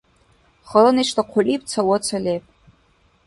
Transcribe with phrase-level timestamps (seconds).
[0.69, 2.43] Хала нешла хъулиб ца ваца леб.